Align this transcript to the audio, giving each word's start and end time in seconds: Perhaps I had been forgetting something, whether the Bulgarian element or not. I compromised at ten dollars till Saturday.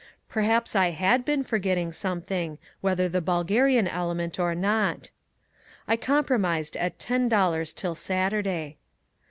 Perhaps 0.27 0.75
I 0.75 0.89
had 0.89 1.23
been 1.25 1.43
forgetting 1.43 1.91
something, 1.91 2.57
whether 2.79 3.07
the 3.07 3.21
Bulgarian 3.21 3.87
element 3.87 4.39
or 4.39 4.55
not. 4.55 5.11
I 5.87 5.95
compromised 5.95 6.75
at 6.75 6.97
ten 6.97 7.29
dollars 7.29 7.71
till 7.71 7.93
Saturday. 7.93 8.77